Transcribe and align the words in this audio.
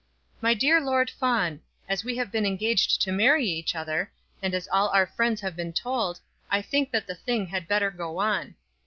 "My 0.41 0.55
dear 0.55 0.81
Lord 0.81 1.11
Fawn. 1.11 1.61
As 1.87 2.03
we 2.03 2.17
have 2.17 2.31
been 2.31 2.43
engaged 2.43 3.03
to 3.03 3.11
marry 3.11 3.45
each 3.45 3.75
other, 3.75 4.11
and 4.41 4.55
as 4.55 4.67
all 4.71 4.89
our 4.89 5.05
friends 5.05 5.41
have 5.41 5.55
been 5.55 5.73
told, 5.73 6.19
I 6.49 6.63
think 6.63 6.89
that 6.89 7.05
the 7.05 7.13
thing 7.13 7.45
had 7.45 7.67
better 7.67 7.91
go 7.91 8.17
on." 8.17 8.55